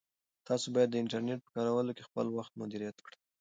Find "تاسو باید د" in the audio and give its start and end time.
0.47-0.95